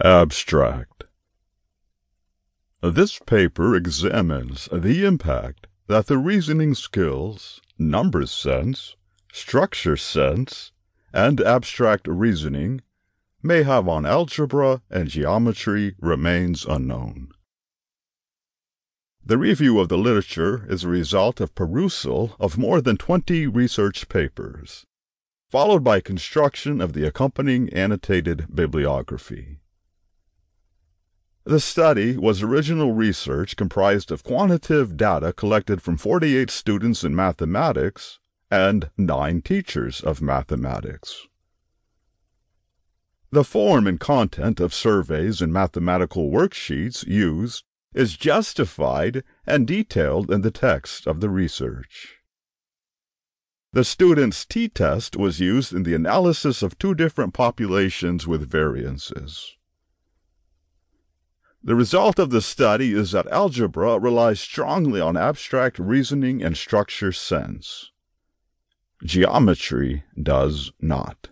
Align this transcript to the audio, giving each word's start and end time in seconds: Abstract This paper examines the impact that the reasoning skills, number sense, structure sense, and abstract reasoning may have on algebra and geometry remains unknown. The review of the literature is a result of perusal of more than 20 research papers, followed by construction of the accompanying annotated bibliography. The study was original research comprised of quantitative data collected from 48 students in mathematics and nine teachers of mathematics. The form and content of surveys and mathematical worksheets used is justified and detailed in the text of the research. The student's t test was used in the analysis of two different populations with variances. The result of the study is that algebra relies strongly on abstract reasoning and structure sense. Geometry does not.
Abstract 0.00 1.04
This 2.80 3.18
paper 3.18 3.76
examines 3.76 4.66
the 4.72 5.04
impact 5.04 5.66
that 5.86 6.06
the 6.06 6.16
reasoning 6.16 6.74
skills, 6.74 7.60
number 7.78 8.24
sense, 8.24 8.96
structure 9.34 9.98
sense, 9.98 10.72
and 11.12 11.42
abstract 11.42 12.08
reasoning 12.08 12.80
may 13.42 13.64
have 13.64 13.86
on 13.86 14.06
algebra 14.06 14.80
and 14.88 15.10
geometry 15.10 15.94
remains 16.00 16.64
unknown. 16.64 17.28
The 19.22 19.36
review 19.36 19.78
of 19.78 19.90
the 19.90 19.98
literature 19.98 20.64
is 20.70 20.84
a 20.84 20.88
result 20.88 21.38
of 21.38 21.54
perusal 21.54 22.34
of 22.40 22.56
more 22.56 22.80
than 22.80 22.96
20 22.96 23.46
research 23.46 24.08
papers, 24.08 24.86
followed 25.50 25.84
by 25.84 26.00
construction 26.00 26.80
of 26.80 26.94
the 26.94 27.06
accompanying 27.06 27.70
annotated 27.74 28.46
bibliography. 28.56 29.58
The 31.44 31.58
study 31.58 32.16
was 32.16 32.40
original 32.40 32.92
research 32.92 33.56
comprised 33.56 34.12
of 34.12 34.22
quantitative 34.22 34.96
data 34.96 35.32
collected 35.32 35.82
from 35.82 35.96
48 35.96 36.50
students 36.50 37.02
in 37.02 37.16
mathematics 37.16 38.20
and 38.48 38.90
nine 38.96 39.42
teachers 39.42 40.00
of 40.00 40.22
mathematics. 40.22 41.26
The 43.32 43.42
form 43.42 43.88
and 43.88 43.98
content 43.98 44.60
of 44.60 44.72
surveys 44.72 45.42
and 45.42 45.52
mathematical 45.52 46.30
worksheets 46.30 47.04
used 47.08 47.64
is 47.92 48.16
justified 48.16 49.24
and 49.44 49.66
detailed 49.66 50.30
in 50.30 50.42
the 50.42 50.50
text 50.50 51.08
of 51.08 51.20
the 51.20 51.30
research. 51.30 52.18
The 53.72 53.84
student's 53.84 54.44
t 54.44 54.68
test 54.68 55.16
was 55.16 55.40
used 55.40 55.72
in 55.72 55.82
the 55.82 55.94
analysis 55.94 56.62
of 56.62 56.78
two 56.78 56.94
different 56.94 57.34
populations 57.34 58.28
with 58.28 58.48
variances. 58.48 59.56
The 61.64 61.74
result 61.76 62.18
of 62.18 62.30
the 62.30 62.42
study 62.42 62.92
is 62.92 63.12
that 63.12 63.28
algebra 63.28 63.98
relies 63.98 64.40
strongly 64.40 65.00
on 65.00 65.16
abstract 65.16 65.78
reasoning 65.78 66.42
and 66.42 66.56
structure 66.56 67.12
sense. 67.12 67.90
Geometry 69.04 70.04
does 70.20 70.72
not. 70.80 71.31